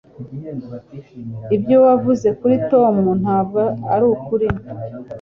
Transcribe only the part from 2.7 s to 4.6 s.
Tom ntabwo arukuri